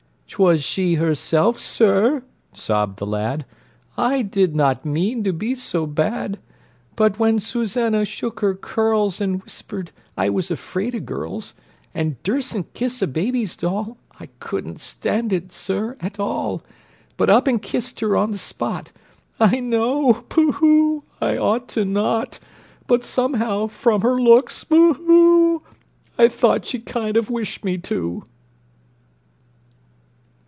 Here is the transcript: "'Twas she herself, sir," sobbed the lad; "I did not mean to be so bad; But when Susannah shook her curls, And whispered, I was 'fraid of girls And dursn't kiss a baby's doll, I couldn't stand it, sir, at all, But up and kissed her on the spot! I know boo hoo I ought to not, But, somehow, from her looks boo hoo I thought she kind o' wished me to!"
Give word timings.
"'Twas 0.35 0.63
she 0.63 0.93
herself, 0.95 1.59
sir," 1.59 2.23
sobbed 2.53 2.99
the 2.99 3.05
lad; 3.05 3.43
"I 3.97 4.21
did 4.21 4.55
not 4.55 4.85
mean 4.85 5.25
to 5.25 5.33
be 5.33 5.53
so 5.55 5.85
bad; 5.85 6.39
But 6.95 7.19
when 7.19 7.37
Susannah 7.39 8.05
shook 8.05 8.39
her 8.39 8.55
curls, 8.55 9.19
And 9.19 9.43
whispered, 9.43 9.91
I 10.15 10.29
was 10.29 10.47
'fraid 10.47 10.95
of 10.95 11.05
girls 11.05 11.53
And 11.93 12.15
dursn't 12.23 12.73
kiss 12.73 13.01
a 13.01 13.07
baby's 13.07 13.57
doll, 13.57 13.97
I 14.21 14.27
couldn't 14.39 14.79
stand 14.79 15.33
it, 15.33 15.51
sir, 15.51 15.97
at 15.99 16.17
all, 16.17 16.63
But 17.17 17.29
up 17.29 17.45
and 17.45 17.61
kissed 17.61 17.99
her 17.99 18.15
on 18.15 18.31
the 18.31 18.37
spot! 18.37 18.93
I 19.37 19.59
know 19.59 20.23
boo 20.29 20.53
hoo 20.53 21.03
I 21.19 21.35
ought 21.35 21.67
to 21.69 21.83
not, 21.83 22.39
But, 22.87 23.03
somehow, 23.03 23.67
from 23.67 23.99
her 23.99 24.17
looks 24.19 24.63
boo 24.63 24.93
hoo 24.93 25.61
I 26.17 26.29
thought 26.29 26.65
she 26.65 26.79
kind 26.79 27.17
o' 27.17 27.21
wished 27.29 27.65
me 27.65 27.77
to!" 27.79 28.23